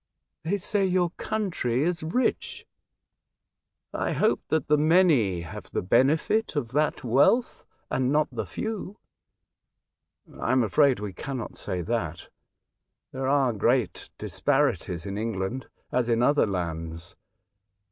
[0.23, 2.65] *' They say your country is rich.
[3.93, 5.71] I hope that the many have 6 A Voyage to Other Worlds.
[5.71, 5.89] the
[6.27, 8.95] benefit of that wealth, and not the few/'
[10.39, 12.29] "I am afraid we cannot say that.
[13.11, 17.15] There are great disparities in England as in other lands.